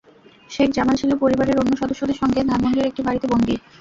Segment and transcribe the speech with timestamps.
[0.49, 3.55] শেখ জামাল ছিল পরিবারের অন্য সদস্যদের সঙ্গে ধানমন্ডির একটি বাড়িতে বন্দী।